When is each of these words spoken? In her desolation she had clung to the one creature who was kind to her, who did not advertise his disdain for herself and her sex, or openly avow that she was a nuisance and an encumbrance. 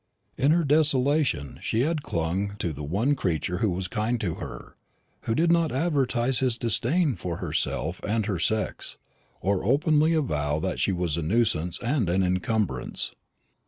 In 0.35 0.49
her 0.49 0.63
desolation 0.63 1.59
she 1.61 1.81
had 1.81 2.01
clung 2.01 2.55
to 2.57 2.73
the 2.73 2.81
one 2.81 3.13
creature 3.13 3.59
who 3.59 3.69
was 3.69 3.87
kind 3.87 4.19
to 4.21 4.33
her, 4.33 4.75
who 5.25 5.35
did 5.35 5.51
not 5.51 5.71
advertise 5.71 6.39
his 6.39 6.57
disdain 6.57 7.15
for 7.15 7.37
herself 7.37 8.01
and 8.03 8.25
her 8.25 8.39
sex, 8.39 8.97
or 9.41 9.63
openly 9.63 10.15
avow 10.15 10.57
that 10.57 10.79
she 10.79 10.91
was 10.91 11.17
a 11.17 11.21
nuisance 11.21 11.77
and 11.83 12.09
an 12.09 12.23
encumbrance. 12.23 13.13